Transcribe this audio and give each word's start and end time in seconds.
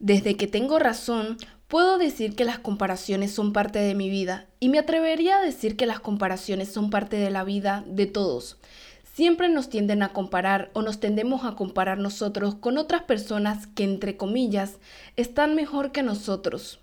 Desde 0.00 0.36
que 0.36 0.46
tengo 0.46 0.78
razón, 0.78 1.38
puedo 1.66 1.98
decir 1.98 2.36
que 2.36 2.44
las 2.44 2.60
comparaciones 2.60 3.32
son 3.32 3.52
parte 3.52 3.80
de 3.80 3.96
mi 3.96 4.08
vida 4.08 4.46
y 4.60 4.68
me 4.68 4.78
atrevería 4.78 5.38
a 5.38 5.42
decir 5.42 5.76
que 5.76 5.86
las 5.86 5.98
comparaciones 5.98 6.72
son 6.72 6.90
parte 6.90 7.16
de 7.16 7.30
la 7.30 7.42
vida 7.42 7.82
de 7.84 8.06
todos. 8.06 8.58
Siempre 9.02 9.48
nos 9.48 9.68
tienden 9.68 10.04
a 10.04 10.12
comparar 10.12 10.70
o 10.72 10.82
nos 10.82 11.00
tendemos 11.00 11.44
a 11.44 11.56
comparar 11.56 11.98
nosotros 11.98 12.54
con 12.54 12.78
otras 12.78 13.02
personas 13.02 13.66
que, 13.66 13.82
entre 13.82 14.16
comillas, 14.16 14.78
están 15.16 15.56
mejor 15.56 15.90
que 15.90 16.04
nosotros. 16.04 16.78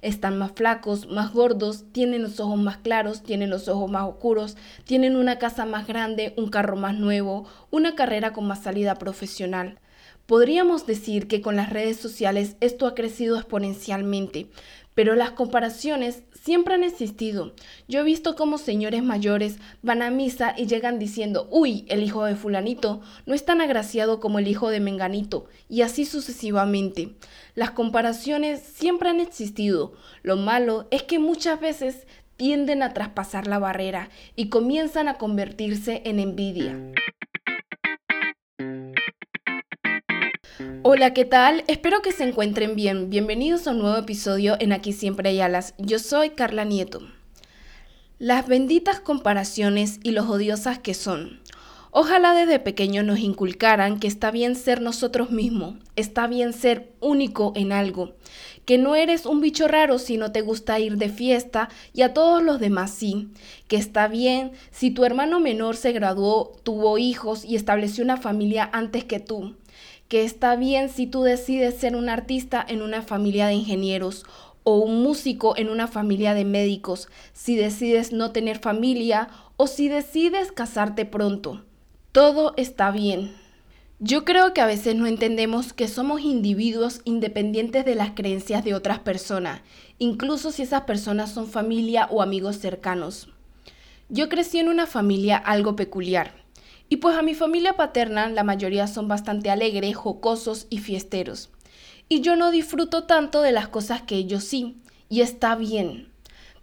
Están 0.00 0.38
más 0.38 0.52
flacos, 0.52 1.06
más 1.06 1.34
gordos, 1.34 1.84
tienen 1.92 2.22
los 2.22 2.40
ojos 2.40 2.58
más 2.58 2.78
claros, 2.78 3.22
tienen 3.22 3.50
los 3.50 3.68
ojos 3.68 3.90
más 3.90 4.04
oscuros, 4.04 4.56
tienen 4.84 5.16
una 5.16 5.38
casa 5.38 5.66
más 5.66 5.86
grande, 5.86 6.32
un 6.38 6.48
carro 6.48 6.76
más 6.76 6.94
nuevo, 6.94 7.46
una 7.70 7.94
carrera 7.94 8.32
con 8.32 8.46
más 8.46 8.62
salida 8.62 8.94
profesional. 8.94 9.78
Podríamos 10.26 10.86
decir 10.86 11.28
que 11.28 11.42
con 11.42 11.54
las 11.56 11.70
redes 11.70 11.98
sociales 11.98 12.56
esto 12.60 12.86
ha 12.86 12.94
crecido 12.94 13.36
exponencialmente, 13.36 14.46
pero 14.94 15.16
las 15.16 15.32
comparaciones 15.32 16.22
siempre 16.32 16.74
han 16.74 16.84
existido. 16.84 17.52
Yo 17.88 18.00
he 18.00 18.04
visto 18.04 18.34
cómo 18.34 18.56
señores 18.56 19.02
mayores 19.02 19.58
van 19.82 20.00
a 20.00 20.10
misa 20.10 20.54
y 20.56 20.66
llegan 20.66 20.98
diciendo, 20.98 21.46
uy, 21.50 21.84
el 21.88 22.02
hijo 22.02 22.24
de 22.24 22.36
fulanito 22.36 23.02
no 23.26 23.34
es 23.34 23.44
tan 23.44 23.60
agraciado 23.60 24.18
como 24.20 24.38
el 24.38 24.48
hijo 24.48 24.70
de 24.70 24.80
menganito, 24.80 25.46
y 25.68 25.82
así 25.82 26.06
sucesivamente. 26.06 27.10
Las 27.54 27.72
comparaciones 27.72 28.62
siempre 28.62 29.10
han 29.10 29.20
existido. 29.20 29.92
Lo 30.22 30.36
malo 30.36 30.86
es 30.90 31.02
que 31.02 31.18
muchas 31.18 31.60
veces 31.60 32.06
tienden 32.36 32.82
a 32.82 32.94
traspasar 32.94 33.46
la 33.46 33.58
barrera 33.58 34.08
y 34.36 34.48
comienzan 34.48 35.08
a 35.08 35.14
convertirse 35.14 36.02
en 36.04 36.18
envidia. 36.18 36.78
Hola, 40.86 41.14
¿qué 41.14 41.24
tal? 41.24 41.64
Espero 41.66 42.02
que 42.02 42.12
se 42.12 42.24
encuentren 42.24 42.76
bien. 42.76 43.08
Bienvenidos 43.08 43.66
a 43.66 43.70
un 43.70 43.78
nuevo 43.78 43.96
episodio 43.96 44.58
en 44.60 44.70
Aquí 44.74 44.92
Siempre 44.92 45.30
hay 45.30 45.40
alas. 45.40 45.72
Yo 45.78 45.98
soy 45.98 46.28
Carla 46.28 46.66
Nieto. 46.66 47.00
Las 48.18 48.46
benditas 48.46 49.00
comparaciones 49.00 49.98
y 50.02 50.10
los 50.10 50.28
odiosas 50.28 50.78
que 50.78 50.92
son. 50.92 51.40
Ojalá 51.90 52.34
desde 52.34 52.58
pequeños 52.58 53.02
nos 53.02 53.20
inculcaran 53.20 53.98
que 53.98 54.08
está 54.08 54.30
bien 54.30 54.56
ser 54.56 54.82
nosotros 54.82 55.30
mismos, 55.30 55.76
está 55.96 56.26
bien 56.26 56.52
ser 56.52 56.92
único 57.00 57.52
en 57.56 57.72
algo, 57.72 58.12
que 58.66 58.76
no 58.78 58.94
eres 58.94 59.24
un 59.26 59.40
bicho 59.40 59.68
raro 59.68 59.98
si 59.98 60.18
no 60.18 60.32
te 60.32 60.40
gusta 60.40 60.80
ir 60.80 60.98
de 60.98 61.08
fiesta 61.08 61.70
y 61.92 62.02
a 62.02 62.12
todos 62.12 62.42
los 62.42 62.58
demás 62.58 62.90
sí, 62.90 63.28
que 63.68 63.76
está 63.76 64.08
bien 64.08 64.52
si 64.72 64.90
tu 64.90 65.04
hermano 65.04 65.38
menor 65.38 65.76
se 65.76 65.92
graduó, 65.92 66.52
tuvo 66.64 66.98
hijos 66.98 67.44
y 67.44 67.54
estableció 67.54 68.02
una 68.02 68.16
familia 68.16 68.68
antes 68.72 69.04
que 69.04 69.20
tú, 69.20 69.54
que 70.14 70.22
está 70.22 70.54
bien 70.54 70.90
si 70.90 71.08
tú 71.08 71.24
decides 71.24 71.74
ser 71.74 71.96
un 71.96 72.08
artista 72.08 72.64
en 72.68 72.82
una 72.82 73.02
familia 73.02 73.48
de 73.48 73.54
ingenieros 73.54 74.22
o 74.62 74.78
un 74.78 75.02
músico 75.02 75.56
en 75.56 75.68
una 75.68 75.88
familia 75.88 76.34
de 76.34 76.44
médicos, 76.44 77.08
si 77.32 77.56
decides 77.56 78.12
no 78.12 78.30
tener 78.30 78.60
familia 78.60 79.28
o 79.56 79.66
si 79.66 79.88
decides 79.88 80.52
casarte 80.52 81.04
pronto. 81.04 81.64
Todo 82.12 82.54
está 82.56 82.92
bien. 82.92 83.34
Yo 83.98 84.24
creo 84.24 84.54
que 84.54 84.60
a 84.60 84.66
veces 84.66 84.94
no 84.94 85.08
entendemos 85.08 85.72
que 85.72 85.88
somos 85.88 86.20
individuos 86.20 87.00
independientes 87.02 87.84
de 87.84 87.96
las 87.96 88.10
creencias 88.10 88.62
de 88.62 88.74
otras 88.74 89.00
personas, 89.00 89.62
incluso 89.98 90.52
si 90.52 90.62
esas 90.62 90.82
personas 90.82 91.32
son 91.32 91.48
familia 91.48 92.06
o 92.08 92.22
amigos 92.22 92.58
cercanos. 92.58 93.30
Yo 94.08 94.28
crecí 94.28 94.60
en 94.60 94.68
una 94.68 94.86
familia 94.86 95.38
algo 95.38 95.74
peculiar. 95.74 96.43
Y 96.88 96.96
pues 96.96 97.16
a 97.16 97.22
mi 97.22 97.34
familia 97.34 97.74
paterna 97.74 98.28
la 98.28 98.44
mayoría 98.44 98.86
son 98.86 99.08
bastante 99.08 99.50
alegres, 99.50 99.96
jocosos 99.96 100.66
y 100.70 100.78
fiesteros. 100.78 101.50
Y 102.08 102.20
yo 102.20 102.36
no 102.36 102.50
disfruto 102.50 103.04
tanto 103.04 103.40
de 103.42 103.52
las 103.52 103.68
cosas 103.68 104.02
que 104.02 104.16
ellos 104.16 104.44
sí, 104.44 104.76
y 105.08 105.22
está 105.22 105.56
bien. 105.56 106.08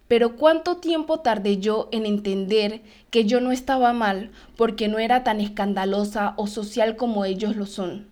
Pero 0.08 0.36
cuánto 0.36 0.76
tiempo 0.76 1.20
tardé 1.20 1.58
yo 1.58 1.88
en 1.90 2.06
entender 2.06 2.82
que 3.10 3.24
yo 3.24 3.40
no 3.40 3.50
estaba 3.50 3.92
mal 3.92 4.30
porque 4.56 4.88
no 4.88 4.98
era 4.98 5.24
tan 5.24 5.40
escandalosa 5.40 6.34
o 6.36 6.46
social 6.46 6.96
como 6.96 7.24
ellos 7.24 7.56
lo 7.56 7.66
son. 7.66 8.08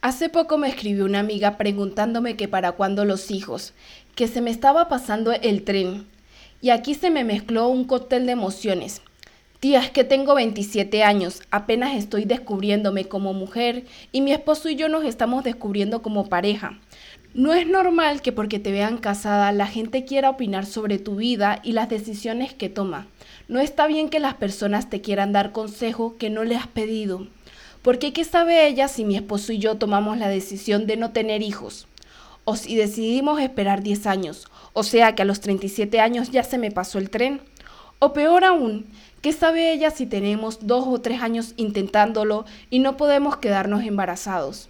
Hace 0.00 0.28
poco 0.28 0.58
me 0.58 0.68
escribió 0.68 1.04
una 1.04 1.20
amiga 1.20 1.56
preguntándome 1.56 2.36
que 2.36 2.48
para 2.48 2.72
cuándo 2.72 3.04
los 3.04 3.30
hijos, 3.30 3.72
que 4.14 4.28
se 4.28 4.40
me 4.40 4.50
estaba 4.50 4.88
pasando 4.88 5.32
el 5.32 5.64
tren. 5.64 6.06
Y 6.60 6.70
aquí 6.70 6.94
se 6.94 7.10
me 7.10 7.24
mezcló 7.24 7.68
un 7.68 7.84
cóctel 7.84 8.26
de 8.26 8.32
emociones. 8.32 9.02
Tía, 9.64 9.80
es 9.80 9.90
que 9.90 10.04
tengo 10.04 10.34
27 10.34 11.04
años, 11.04 11.40
apenas 11.50 11.96
estoy 11.96 12.26
descubriéndome 12.26 13.06
como 13.06 13.32
mujer 13.32 13.86
y 14.12 14.20
mi 14.20 14.30
esposo 14.30 14.68
y 14.68 14.76
yo 14.76 14.90
nos 14.90 15.06
estamos 15.06 15.42
descubriendo 15.42 16.02
como 16.02 16.28
pareja. 16.28 16.78
No 17.32 17.54
es 17.54 17.66
normal 17.66 18.20
que 18.20 18.30
porque 18.30 18.58
te 18.58 18.72
vean 18.72 18.98
casada 18.98 19.50
la 19.52 19.66
gente 19.66 20.04
quiera 20.04 20.28
opinar 20.28 20.66
sobre 20.66 20.98
tu 20.98 21.16
vida 21.16 21.60
y 21.62 21.72
las 21.72 21.88
decisiones 21.88 22.52
que 22.52 22.68
toma. 22.68 23.06
No 23.48 23.58
está 23.58 23.86
bien 23.86 24.10
que 24.10 24.20
las 24.20 24.34
personas 24.34 24.90
te 24.90 25.00
quieran 25.00 25.32
dar 25.32 25.50
consejo 25.52 26.18
que 26.18 26.28
no 26.28 26.44
le 26.44 26.56
has 26.56 26.66
pedido. 26.66 27.26
Porque 27.80 28.12
¿qué 28.12 28.24
sabe 28.24 28.66
ella 28.66 28.86
si 28.86 29.06
mi 29.06 29.16
esposo 29.16 29.50
y 29.54 29.60
yo 29.60 29.76
tomamos 29.76 30.18
la 30.18 30.28
decisión 30.28 30.86
de 30.86 30.98
no 30.98 31.12
tener 31.12 31.40
hijos? 31.40 31.86
O 32.44 32.56
si 32.56 32.76
decidimos 32.76 33.40
esperar 33.40 33.82
10 33.82 34.08
años, 34.08 34.46
o 34.74 34.82
sea 34.82 35.14
que 35.14 35.22
a 35.22 35.24
los 35.24 35.40
37 35.40 36.00
años 36.00 36.30
ya 36.30 36.44
se 36.44 36.58
me 36.58 36.70
pasó 36.70 36.98
el 36.98 37.08
tren. 37.08 37.40
O 37.98 38.12
peor 38.12 38.44
aún, 38.44 38.86
¿Qué 39.24 39.32
sabe 39.32 39.72
ella 39.72 39.90
si 39.90 40.04
tenemos 40.04 40.66
dos 40.66 40.84
o 40.86 41.00
tres 41.00 41.22
años 41.22 41.54
intentándolo 41.56 42.44
y 42.68 42.80
no 42.80 42.98
podemos 42.98 43.38
quedarnos 43.38 43.82
embarazados? 43.82 44.68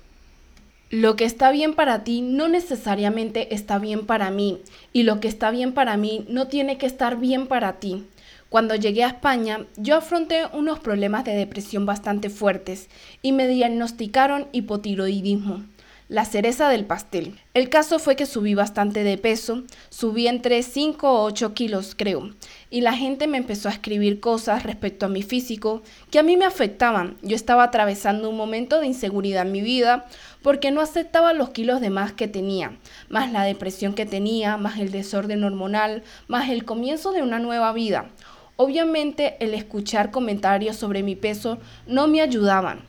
Lo 0.90 1.16
que 1.16 1.24
está 1.24 1.50
bien 1.50 1.74
para 1.74 2.04
ti 2.04 2.20
no 2.20 2.46
necesariamente 2.46 3.52
está 3.52 3.80
bien 3.80 4.06
para 4.06 4.30
mí 4.30 4.60
y 4.92 5.02
lo 5.02 5.18
que 5.18 5.26
está 5.26 5.50
bien 5.50 5.72
para 5.72 5.96
mí 5.96 6.24
no 6.28 6.46
tiene 6.46 6.78
que 6.78 6.86
estar 6.86 7.18
bien 7.18 7.48
para 7.48 7.80
ti. 7.80 8.06
Cuando 8.48 8.76
llegué 8.76 9.02
a 9.02 9.08
España, 9.08 9.66
yo 9.76 9.96
afronté 9.96 10.44
unos 10.52 10.78
problemas 10.78 11.24
de 11.24 11.34
depresión 11.34 11.84
bastante 11.84 12.30
fuertes 12.30 12.88
y 13.22 13.32
me 13.32 13.48
diagnosticaron 13.48 14.46
hipotiroidismo 14.52 15.64
la 16.08 16.26
cereza 16.26 16.68
del 16.68 16.84
pastel. 16.84 17.40
El 17.54 17.70
caso 17.70 17.98
fue 17.98 18.14
que 18.14 18.26
subí 18.26 18.54
bastante 18.54 19.04
de 19.04 19.16
peso, 19.16 19.64
subí 19.88 20.28
entre 20.28 20.62
5 20.62 21.10
o 21.10 21.24
8 21.24 21.54
kilos 21.54 21.94
creo, 21.96 22.30
y 22.68 22.82
la 22.82 22.92
gente 22.92 23.26
me 23.26 23.38
empezó 23.38 23.68
a 23.68 23.72
escribir 23.72 24.20
cosas 24.20 24.64
respecto 24.64 25.06
a 25.06 25.08
mi 25.08 25.22
físico 25.22 25.82
que 26.10 26.18
a 26.18 26.22
mí 26.22 26.36
me 26.36 26.44
afectaban. 26.44 27.16
Yo 27.22 27.34
estaba 27.34 27.64
atravesando 27.64 28.28
un 28.28 28.36
momento 28.36 28.80
de 28.80 28.86
inseguridad 28.86 29.46
en 29.46 29.52
mi 29.52 29.62
vida 29.62 30.06
porque 30.42 30.70
no 30.70 30.82
aceptaba 30.82 31.32
los 31.32 31.50
kilos 31.50 31.80
de 31.80 31.90
más 31.90 32.12
que 32.12 32.28
tenía, 32.28 32.76
más 33.08 33.32
la 33.32 33.44
depresión 33.44 33.94
que 33.94 34.04
tenía, 34.04 34.58
más 34.58 34.78
el 34.78 34.90
desorden 34.90 35.42
hormonal, 35.42 36.02
más 36.28 36.50
el 36.50 36.64
comienzo 36.66 37.12
de 37.12 37.22
una 37.22 37.38
nueva 37.38 37.72
vida. 37.72 38.10
Obviamente 38.56 39.36
el 39.40 39.54
escuchar 39.54 40.10
comentarios 40.10 40.76
sobre 40.76 41.02
mi 41.02 41.16
peso 41.16 41.58
no 41.86 42.06
me 42.08 42.20
ayudaban 42.20 42.82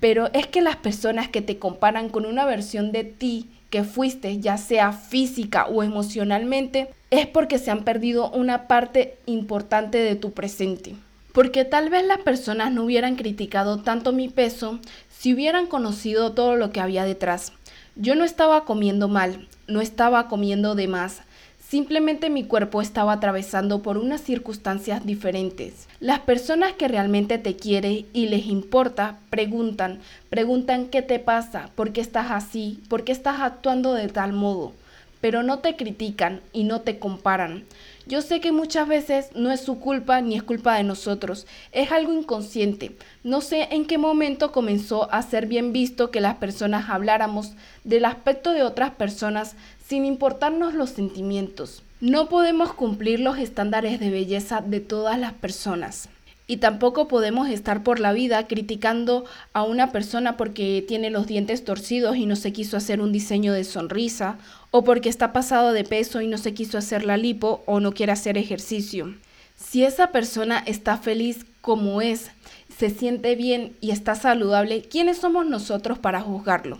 pero 0.00 0.30
es 0.32 0.46
que 0.46 0.60
las 0.60 0.76
personas 0.76 1.28
que 1.28 1.42
te 1.42 1.58
comparan 1.58 2.08
con 2.08 2.26
una 2.26 2.44
versión 2.44 2.92
de 2.92 3.04
ti 3.04 3.48
que 3.70 3.84
fuiste, 3.84 4.38
ya 4.38 4.56
sea 4.56 4.92
física 4.92 5.66
o 5.66 5.82
emocionalmente, 5.82 6.90
es 7.10 7.26
porque 7.26 7.58
se 7.58 7.70
han 7.70 7.84
perdido 7.84 8.30
una 8.30 8.66
parte 8.66 9.18
importante 9.26 9.98
de 9.98 10.16
tu 10.16 10.32
presente. 10.32 10.94
Porque 11.32 11.64
tal 11.64 11.90
vez 11.90 12.04
las 12.06 12.18
personas 12.18 12.72
no 12.72 12.84
hubieran 12.84 13.16
criticado 13.16 13.78
tanto 13.78 14.12
mi 14.12 14.28
peso 14.28 14.78
si 15.10 15.34
hubieran 15.34 15.66
conocido 15.66 16.32
todo 16.32 16.56
lo 16.56 16.72
que 16.72 16.80
había 16.80 17.04
detrás. 17.04 17.52
Yo 17.96 18.14
no 18.14 18.24
estaba 18.24 18.64
comiendo 18.64 19.08
mal, 19.08 19.48
no 19.66 19.80
estaba 19.80 20.28
comiendo 20.28 20.74
de 20.74 20.88
más, 20.88 21.22
Simplemente 21.68 22.30
mi 22.30 22.44
cuerpo 22.44 22.80
estaba 22.80 23.12
atravesando 23.12 23.82
por 23.82 23.98
unas 23.98 24.22
circunstancias 24.22 25.04
diferentes. 25.04 25.86
Las 26.00 26.20
personas 26.20 26.72
que 26.72 26.88
realmente 26.88 27.36
te 27.36 27.56
quieren 27.56 28.06
y 28.14 28.28
les 28.28 28.46
importa 28.46 29.18
preguntan, 29.28 29.98
preguntan 30.30 30.86
qué 30.86 31.02
te 31.02 31.18
pasa, 31.18 31.68
por 31.74 31.92
qué 31.92 32.00
estás 32.00 32.30
así, 32.30 32.80
por 32.88 33.04
qué 33.04 33.12
estás 33.12 33.40
actuando 33.40 33.92
de 33.92 34.08
tal 34.08 34.32
modo, 34.32 34.72
pero 35.20 35.42
no 35.42 35.58
te 35.58 35.76
critican 35.76 36.40
y 36.54 36.64
no 36.64 36.80
te 36.80 36.98
comparan. 36.98 37.64
Yo 38.06 38.22
sé 38.22 38.40
que 38.40 38.52
muchas 38.52 38.88
veces 38.88 39.28
no 39.34 39.50
es 39.50 39.60
su 39.60 39.78
culpa 39.78 40.22
ni 40.22 40.36
es 40.36 40.42
culpa 40.42 40.74
de 40.74 40.84
nosotros, 40.84 41.46
es 41.72 41.92
algo 41.92 42.14
inconsciente. 42.14 42.96
No 43.22 43.42
sé 43.42 43.68
en 43.72 43.84
qué 43.84 43.98
momento 43.98 44.52
comenzó 44.52 45.12
a 45.12 45.20
ser 45.20 45.44
bien 45.44 45.74
visto 45.74 46.10
que 46.10 46.22
las 46.22 46.36
personas 46.36 46.88
habláramos 46.88 47.52
del 47.84 48.06
aspecto 48.06 48.52
de 48.52 48.62
otras 48.62 48.92
personas 48.92 49.56
sin 49.88 50.04
importarnos 50.04 50.74
los 50.74 50.90
sentimientos. 50.90 51.82
No 52.00 52.28
podemos 52.28 52.74
cumplir 52.74 53.20
los 53.20 53.38
estándares 53.38 53.98
de 53.98 54.10
belleza 54.10 54.60
de 54.60 54.80
todas 54.80 55.18
las 55.18 55.32
personas. 55.32 56.10
Y 56.46 56.58
tampoco 56.58 57.08
podemos 57.08 57.48
estar 57.48 57.82
por 57.82 57.98
la 57.98 58.12
vida 58.12 58.46
criticando 58.46 59.24
a 59.54 59.62
una 59.62 59.90
persona 59.90 60.36
porque 60.36 60.84
tiene 60.86 61.08
los 61.08 61.26
dientes 61.26 61.64
torcidos 61.64 62.16
y 62.16 62.26
no 62.26 62.36
se 62.36 62.52
quiso 62.52 62.76
hacer 62.76 63.00
un 63.00 63.12
diseño 63.12 63.54
de 63.54 63.64
sonrisa, 63.64 64.38
o 64.70 64.84
porque 64.84 65.08
está 65.08 65.32
pasado 65.32 65.72
de 65.72 65.84
peso 65.84 66.20
y 66.20 66.26
no 66.26 66.36
se 66.36 66.52
quiso 66.52 66.76
hacer 66.76 67.04
la 67.04 67.16
lipo 67.16 67.62
o 67.64 67.80
no 67.80 67.92
quiere 67.92 68.12
hacer 68.12 68.36
ejercicio. 68.36 69.14
Si 69.56 69.84
esa 69.84 70.12
persona 70.12 70.62
está 70.66 70.98
feliz 70.98 71.46
como 71.62 72.02
es, 72.02 72.30
se 72.76 72.90
siente 72.90 73.36
bien 73.36 73.74
y 73.80 73.90
está 73.90 74.14
saludable, 74.14 74.82
¿quiénes 74.82 75.16
somos 75.16 75.46
nosotros 75.46 75.98
para 75.98 76.20
juzgarlo? 76.20 76.78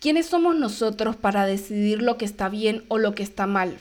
¿Quiénes 0.00 0.24
somos 0.24 0.56
nosotros 0.56 1.14
para 1.14 1.44
decidir 1.44 2.00
lo 2.00 2.16
que 2.16 2.24
está 2.24 2.48
bien 2.48 2.84
o 2.88 2.96
lo 2.96 3.14
que 3.14 3.22
está 3.22 3.46
mal? 3.46 3.76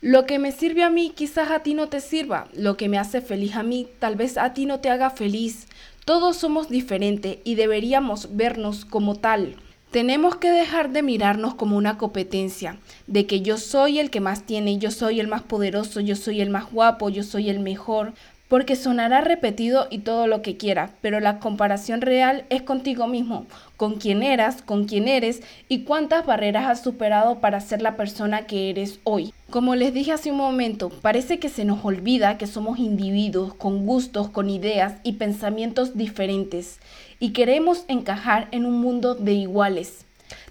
Lo 0.00 0.26
que 0.26 0.40
me 0.40 0.50
sirve 0.50 0.82
a 0.82 0.90
mí 0.90 1.12
quizás 1.14 1.52
a 1.52 1.60
ti 1.60 1.74
no 1.74 1.88
te 1.88 2.00
sirva, 2.00 2.48
lo 2.54 2.76
que 2.76 2.88
me 2.88 2.98
hace 2.98 3.20
feliz 3.20 3.54
a 3.54 3.62
mí 3.62 3.86
tal 4.00 4.16
vez 4.16 4.36
a 4.36 4.52
ti 4.52 4.66
no 4.66 4.80
te 4.80 4.90
haga 4.90 5.10
feliz. 5.10 5.68
Todos 6.04 6.38
somos 6.38 6.68
diferentes 6.68 7.38
y 7.44 7.54
deberíamos 7.54 8.34
vernos 8.36 8.84
como 8.84 9.14
tal. 9.14 9.54
Tenemos 9.92 10.34
que 10.34 10.50
dejar 10.50 10.90
de 10.90 11.04
mirarnos 11.04 11.54
como 11.54 11.76
una 11.76 11.98
competencia, 11.98 12.80
de 13.06 13.26
que 13.26 13.40
yo 13.40 13.58
soy 13.58 14.00
el 14.00 14.10
que 14.10 14.18
más 14.18 14.44
tiene, 14.44 14.78
yo 14.78 14.90
soy 14.90 15.20
el 15.20 15.28
más 15.28 15.42
poderoso, 15.42 16.00
yo 16.00 16.16
soy 16.16 16.40
el 16.40 16.50
más 16.50 16.72
guapo, 16.72 17.10
yo 17.10 17.22
soy 17.22 17.48
el 17.48 17.60
mejor, 17.60 18.12
porque 18.48 18.76
sonará 18.76 19.20
repetido 19.20 19.86
y 19.90 19.98
todo 19.98 20.26
lo 20.26 20.42
que 20.42 20.56
quiera, 20.56 20.90
pero 21.00 21.20
la 21.20 21.38
comparación 21.38 22.00
real 22.00 22.44
es 22.48 22.62
contigo 22.62 23.06
mismo, 23.06 23.46
con 23.76 23.96
quién 23.96 24.22
eras, 24.22 24.62
con 24.62 24.86
quién 24.86 25.06
eres 25.06 25.42
y 25.68 25.84
cuántas 25.84 26.24
barreras 26.26 26.66
has 26.66 26.82
superado 26.82 27.40
para 27.40 27.60
ser 27.60 27.82
la 27.82 27.96
persona 27.96 28.46
que 28.46 28.70
eres 28.70 29.00
hoy. 29.04 29.32
Como 29.50 29.74
les 29.74 29.94
dije 29.94 30.12
hace 30.12 30.30
un 30.30 30.38
momento, 30.38 30.88
parece 30.88 31.38
que 31.38 31.48
se 31.48 31.64
nos 31.64 31.84
olvida 31.84 32.38
que 32.38 32.46
somos 32.46 32.78
individuos 32.78 33.54
con 33.54 33.86
gustos, 33.86 34.30
con 34.30 34.50
ideas 34.50 34.94
y 35.02 35.14
pensamientos 35.14 35.96
diferentes 35.96 36.80
y 37.20 37.30
queremos 37.32 37.84
encajar 37.88 38.48
en 38.50 38.64
un 38.64 38.80
mundo 38.80 39.14
de 39.14 39.32
iguales. 39.32 40.04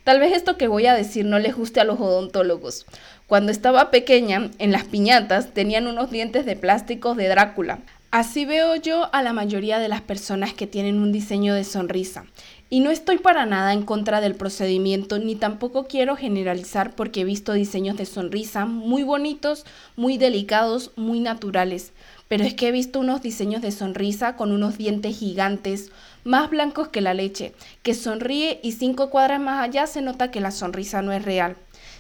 Tal 0.04 0.20
vez 0.20 0.34
esto 0.34 0.58
que 0.58 0.68
voy 0.68 0.86
a 0.86 0.94
decir 0.94 1.26
no 1.26 1.38
les 1.38 1.56
guste 1.56 1.82
a 1.82 1.84
los 1.84 2.00
odontólogos. 2.00 2.86
Cuando 3.28 3.52
estaba 3.52 3.92
pequeña, 3.92 4.52
en 4.58 4.72
las 4.72 4.86
piñatas 4.86 5.54
tenían 5.54 5.88
unos 5.88 6.10
dientes 6.10 6.46
de 6.46 6.56
plástico 6.56 7.14
de 7.14 7.28
Drácula. 7.28 7.80
Así 8.10 8.46
veo 8.46 8.78
yo 8.78 9.14
a 9.14 9.22
la 9.22 9.34
mayoría 9.34 9.80
de 9.80 9.90
las 9.90 10.00
personas 10.00 10.54
que 10.54 10.66
tienen 10.66 11.00
un 11.00 11.12
diseño 11.12 11.54
de 11.54 11.66
sonrisa. 11.66 12.24
Y 12.70 12.80
no 12.80 12.90
estoy 12.90 13.18
para 13.18 13.46
nada 13.46 13.74
en 13.74 13.84
contra 13.84 14.22
del 14.22 14.36
procedimiento, 14.36 15.20
ni 15.20 15.36
tampoco 15.36 15.88
quiero 15.88 16.16
generalizar 16.16 16.96
porque 16.96 17.22
he 17.22 17.26
visto 17.26 17.52
diseños 17.52 17.98
de 17.98 18.06
sonrisa 18.06 18.66
muy 18.66 19.04
bonitos, 19.04 19.66
muy 19.98 20.18
delicados, 20.18 20.92
muy 20.96 21.20
naturales. 21.20 21.92
Pero 22.30 22.46
es 22.46 22.54
que 22.54 22.70
he 22.70 22.72
visto 22.72 23.02
unos 23.02 23.22
diseños 23.22 23.62
de 23.62 23.72
sonrisa 23.72 24.38
con 24.38 24.54
unos 24.54 24.78
dientes 24.78 25.18
gigantes, 25.18 25.92
más 26.24 26.50
blancos 26.50 26.88
que 26.88 27.02
la 27.02 27.14
leche, 27.14 27.54
que 27.84 27.94
sonríe 27.94 28.62
y 28.64 28.72
cinco 28.72 29.10
cuadras 29.10 29.42
más 29.42 29.68
allá 29.68 29.86
se 29.86 30.02
nota 30.02 30.32
que 30.32 30.40
la 30.40 30.52
sonrisa 30.52 31.02
no 31.02 31.12
es 31.12 31.26
real. 31.26 31.58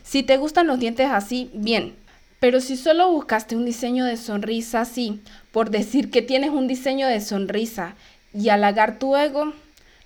Si 0.07 0.23
te 0.23 0.37
gustan 0.37 0.67
los 0.67 0.79
dientes 0.79 1.09
así, 1.11 1.51
bien. 1.53 1.93
Pero 2.39 2.61
si 2.61 2.77
solo 2.77 3.11
buscaste 3.11 3.57
un 3.57 3.65
diseño 3.65 4.05
de 4.05 4.15
sonrisa 4.15 4.79
así, 4.79 5.19
por 5.51 5.69
decir 5.69 6.09
que 6.11 6.21
tienes 6.21 6.51
un 6.51 6.65
diseño 6.65 7.07
de 7.07 7.19
sonrisa 7.19 7.95
y 8.33 8.47
halagar 8.47 8.99
tu 8.99 9.17
ego, 9.17 9.51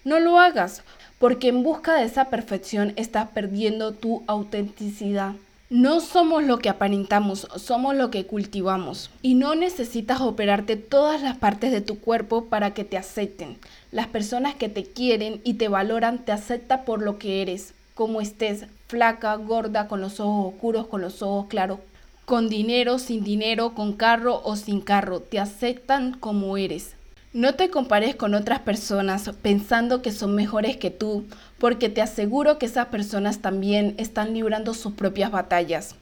no 0.04 0.20
lo 0.20 0.40
hagas, 0.40 0.82
porque 1.20 1.50
en 1.50 1.62
busca 1.62 1.94
de 1.94 2.06
esa 2.06 2.26
perfección 2.26 2.94
estás 2.96 3.30
perdiendo 3.30 3.92
tu 3.92 4.24
autenticidad. 4.26 5.34
No 5.70 6.02
somos 6.02 6.44
lo 6.44 6.58
que 6.58 6.70
aparentamos, 6.70 7.48
somos 7.58 7.96
lo 7.96 8.10
que 8.10 8.26
cultivamos. 8.26 9.12
Y 9.22 9.36
no 9.36 9.54
necesitas 9.54 10.20
operarte 10.20 10.78
todas 10.78 11.22
las 11.22 11.38
partes 11.38 11.72
de 11.72 11.82
tu 11.82 12.00
cuerpo 12.00 12.46
para 12.46 12.74
que 12.74 12.84
te 12.84 12.98
acepten. 12.98 13.58
Las 13.92 14.08
personas 14.08 14.56
que 14.56 14.68
te 14.68 14.84
quieren 14.84 15.42
y 15.44 15.54
te 15.54 15.68
valoran 15.68 16.26
te 16.26 16.32
aceptan 16.32 16.86
por 16.86 17.04
lo 17.04 17.20
que 17.20 17.44
eres, 17.44 17.76
como 17.94 18.20
estés, 18.20 18.66
flaca, 18.92 19.34
gorda, 19.36 19.88
con 19.88 20.02
los 20.02 20.20
ojos 20.20 20.54
oscuros, 20.54 20.88
con 20.88 21.00
los 21.00 21.22
ojos 21.22 21.48
claros, 21.48 21.80
con 22.26 22.50
dinero, 22.50 23.00
sin 23.00 23.24
dinero, 23.24 23.74
con 23.74 23.94
carro 23.94 24.42
o 24.44 24.58
sin 24.58 24.82
carro. 24.82 25.22
Te 25.22 25.40
aceptan 25.40 26.14
como 26.14 26.58
eres. 26.58 26.96
No 27.32 27.56
te 27.56 27.70
compares 27.70 28.16
con 28.16 28.34
otras 28.34 28.60
personas 28.60 29.32
pensando 29.42 30.02
que 30.02 30.12
son 30.12 30.36
mejores 30.36 30.76
que 30.76 30.92
tú, 30.92 31.24
porque 31.58 31.88
te 31.88 32.02
aseguro 32.02 32.58
que 32.58 32.66
esas 32.66 32.88
personas 32.88 33.40
también 33.40 33.96
están 33.98 34.34
librando 34.34 34.74
sus 34.74 34.92
propias 34.92 35.32
batallas. 35.32 35.96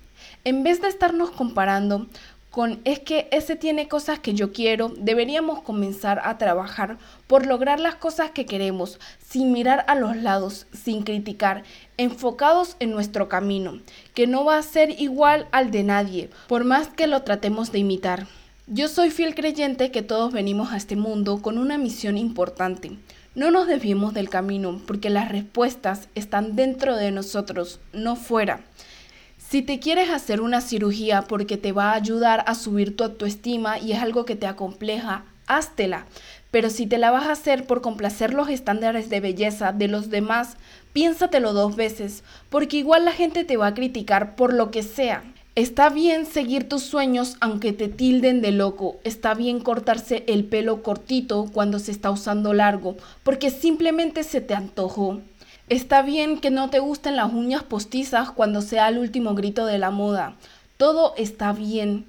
En 0.43 0.63
vez 0.63 0.81
de 0.81 0.87
estarnos 0.87 1.29
comparando 1.29 2.07
con 2.49 2.79
es 2.83 2.99
que 2.99 3.27
ese 3.31 3.55
tiene 3.55 3.87
cosas 3.87 4.19
que 4.19 4.33
yo 4.33 4.51
quiero, 4.51 4.91
deberíamos 4.97 5.61
comenzar 5.61 6.21
a 6.23 6.37
trabajar 6.37 6.97
por 7.27 7.45
lograr 7.45 7.79
las 7.79 7.95
cosas 7.95 8.31
que 8.31 8.45
queremos, 8.45 8.99
sin 9.19 9.51
mirar 9.51 9.85
a 9.87 9.95
los 9.95 10.17
lados, 10.17 10.65
sin 10.73 11.03
criticar, 11.03 11.63
enfocados 11.97 12.75
en 12.79 12.91
nuestro 12.91 13.29
camino, 13.29 13.79
que 14.13 14.25
no 14.25 14.45
va 14.45 14.57
a 14.57 14.63
ser 14.63 14.99
igual 14.99 15.47
al 15.51 15.69
de 15.69 15.83
nadie, 15.83 16.29
por 16.47 16.63
más 16.63 16.87
que 16.87 17.07
lo 17.07 17.21
tratemos 17.21 17.71
de 17.71 17.79
imitar. 17.79 18.27
Yo 18.65 18.87
soy 18.87 19.09
fiel 19.09 19.35
creyente 19.35 19.91
que 19.91 20.01
todos 20.01 20.31
venimos 20.31 20.71
a 20.71 20.77
este 20.77 20.95
mundo 20.95 21.41
con 21.41 21.57
una 21.57 21.77
misión 21.77 22.17
importante. 22.17 22.91
No 23.35 23.51
nos 23.51 23.67
desviemos 23.67 24.13
del 24.13 24.29
camino 24.29 24.81
porque 24.85 25.09
las 25.09 25.29
respuestas 25.29 26.07
están 26.13 26.55
dentro 26.55 26.95
de 26.95 27.11
nosotros, 27.11 27.79
no 27.93 28.15
fuera. 28.15 28.61
Si 29.49 29.63
te 29.63 29.79
quieres 29.79 30.11
hacer 30.11 30.41
una 30.41 30.61
cirugía 30.61 31.23
porque 31.23 31.57
te 31.57 31.71
va 31.71 31.89
a 31.89 31.95
ayudar 31.95 32.43
a 32.45 32.53
subir 32.53 32.95
tu 32.95 33.03
autoestima 33.03 33.79
y 33.79 33.93
es 33.93 33.99
algo 33.99 34.23
que 34.23 34.35
te 34.35 34.45
acompleja, 34.45 35.23
háztela. 35.47 36.05
Pero 36.51 36.69
si 36.69 36.85
te 36.85 36.99
la 36.99 37.09
vas 37.09 37.25
a 37.25 37.31
hacer 37.31 37.65
por 37.65 37.81
complacer 37.81 38.31
los 38.31 38.47
estándares 38.49 39.09
de 39.09 39.21
belleza 39.21 39.71
de 39.71 39.87
los 39.87 40.11
demás, 40.11 40.55
piénsatelo 40.93 41.53
dos 41.53 41.75
veces, 41.75 42.23
porque 42.51 42.77
igual 42.77 43.05
la 43.05 43.11
gente 43.11 43.43
te 43.43 43.57
va 43.57 43.65
a 43.65 43.73
criticar 43.73 44.35
por 44.35 44.53
lo 44.53 44.69
que 44.69 44.83
sea. 44.83 45.23
Está 45.55 45.89
bien 45.89 46.27
seguir 46.27 46.69
tus 46.69 46.83
sueños 46.83 47.35
aunque 47.39 47.73
te 47.73 47.87
tilden 47.87 48.41
de 48.41 48.51
loco. 48.51 48.99
Está 49.03 49.33
bien 49.33 49.61
cortarse 49.61 50.25
el 50.27 50.45
pelo 50.45 50.83
cortito 50.83 51.49
cuando 51.51 51.79
se 51.79 51.91
está 51.91 52.11
usando 52.11 52.53
largo, 52.53 52.97
porque 53.23 53.49
simplemente 53.49 54.23
se 54.23 54.41
te 54.41 54.53
antojó. 54.53 55.21
Está 55.69 56.01
bien 56.01 56.39
que 56.39 56.49
no 56.49 56.71
te 56.71 56.79
gusten 56.79 57.15
las 57.15 57.31
uñas 57.31 57.61
postizas 57.61 58.31
cuando 58.31 58.63
sea 58.63 58.89
el 58.89 58.97
último 58.97 59.35
grito 59.35 59.67
de 59.67 59.77
la 59.77 59.91
moda. 59.91 60.33
Todo 60.77 61.13
está 61.15 61.53
bien. 61.53 62.05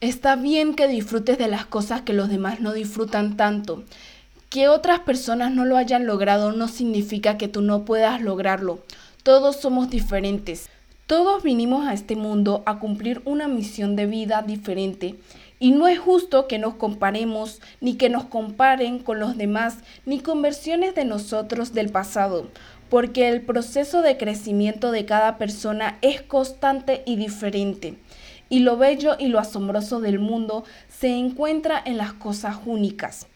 Está 0.00 0.34
bien 0.34 0.74
que 0.74 0.88
disfrutes 0.88 1.38
de 1.38 1.46
las 1.46 1.64
cosas 1.64 2.02
que 2.02 2.12
los 2.12 2.28
demás 2.28 2.58
no 2.58 2.72
disfrutan 2.72 3.36
tanto. 3.36 3.84
Que 4.50 4.66
otras 4.66 4.98
personas 4.98 5.52
no 5.52 5.64
lo 5.64 5.76
hayan 5.76 6.06
logrado 6.06 6.50
no 6.50 6.66
significa 6.66 7.38
que 7.38 7.46
tú 7.46 7.62
no 7.62 7.84
puedas 7.84 8.20
lograrlo. 8.20 8.80
Todos 9.22 9.60
somos 9.60 9.90
diferentes. 9.90 10.68
Todos 11.06 11.44
vinimos 11.44 11.86
a 11.86 11.94
este 11.94 12.16
mundo 12.16 12.64
a 12.66 12.80
cumplir 12.80 13.22
una 13.26 13.46
misión 13.46 13.94
de 13.94 14.06
vida 14.06 14.42
diferente 14.42 15.14
y 15.60 15.70
no 15.70 15.86
es 15.86 15.98
justo 15.98 16.48
que 16.48 16.58
nos 16.58 16.74
comparemos 16.74 17.60
ni 17.80 17.94
que 17.94 18.08
nos 18.08 18.24
comparen 18.24 18.98
con 18.98 19.20
los 19.20 19.36
demás 19.36 19.78
ni 20.04 20.20
con 20.20 20.42
versiones 20.42 20.94
de 20.94 21.04
nosotros 21.04 21.72
del 21.72 21.90
pasado, 21.90 22.48
porque 22.88 23.28
el 23.28 23.42
proceso 23.42 24.02
de 24.02 24.16
crecimiento 24.16 24.90
de 24.90 25.04
cada 25.04 25.38
persona 25.38 25.98
es 26.02 26.22
constante 26.22 27.02
y 27.06 27.16
diferente. 27.16 27.96
Y 28.48 28.60
lo 28.60 28.76
bello 28.76 29.16
y 29.18 29.28
lo 29.28 29.38
asombroso 29.38 30.00
del 30.00 30.18
mundo 30.18 30.64
se 30.88 31.16
encuentra 31.16 31.82
en 31.84 31.96
las 31.96 32.12
cosas 32.12 32.58
únicas. 32.66 33.26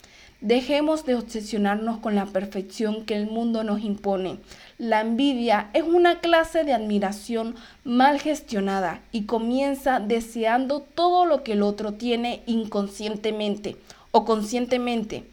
Dejemos 0.41 1.05
de 1.05 1.17
obsesionarnos 1.17 1.99
con 1.99 2.15
la 2.15 2.27
perfección 2.27 3.05
que 3.05 3.17
el 3.17 3.27
mundo 3.27 3.65
nos 3.65 3.83
impone. 3.83 4.39
La 4.79 5.01
envidia 5.01 5.69
es 5.73 5.83
una 5.83 6.21
clase 6.21 6.63
de 6.63 6.73
admiración 6.73 7.57
mal 7.83 8.21
gestionada 8.21 9.01
y 9.11 9.23
comienza 9.23 9.99
deseando 9.99 10.79
todo 10.81 11.25
lo 11.25 11.43
que 11.43 11.55
el 11.55 11.63
otro 11.63 11.95
tiene 11.95 12.43
inconscientemente 12.47 13.77
o 14.13 14.25
conscientemente. 14.25 15.25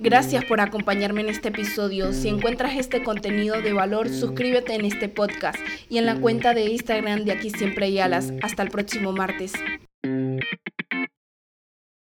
Gracias 0.00 0.44
por 0.44 0.60
acompañarme 0.60 1.22
en 1.22 1.28
este 1.28 1.48
episodio. 1.48 2.12
Si 2.12 2.28
encuentras 2.28 2.76
este 2.76 3.02
contenido 3.02 3.60
de 3.60 3.72
valor, 3.72 4.08
suscríbete 4.08 4.74
en 4.74 4.84
este 4.84 5.08
podcast 5.08 5.58
y 5.88 5.98
en 5.98 6.06
la 6.06 6.20
cuenta 6.20 6.54
de 6.54 6.66
Instagram 6.66 7.24
de 7.24 7.32
Aquí 7.32 7.50
Siempre 7.50 7.86
hay 7.86 7.98
alas. 7.98 8.32
Hasta 8.40 8.62
el 8.62 8.70
próximo 8.70 9.12
martes. 9.12 9.54